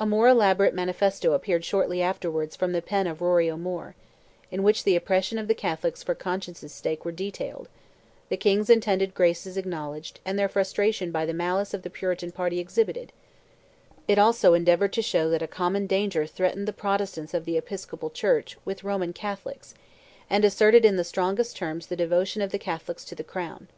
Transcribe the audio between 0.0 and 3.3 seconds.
A more elaborate manifesto appeared shortly afterwards from the pen of